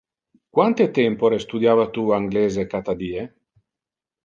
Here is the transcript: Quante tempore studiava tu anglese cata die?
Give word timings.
Quante 0.57 0.87
tempore 0.95 1.39
studiava 1.43 1.85
tu 1.99 2.07
anglese 2.19 2.67
cata 2.75 2.99
die? 3.05 3.29